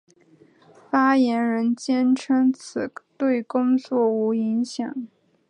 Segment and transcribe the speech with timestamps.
[0.89, 5.07] 发言人坚称此对工作无影响。